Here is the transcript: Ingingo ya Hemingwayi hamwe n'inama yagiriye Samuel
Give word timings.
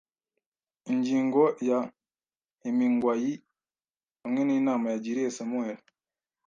Ingingo 0.91 1.43
ya 1.67 1.79
Hemingwayi 2.63 3.33
hamwe 4.23 4.41
n'inama 4.45 4.85
yagiriye 4.93 5.29
Samuel 5.37 5.77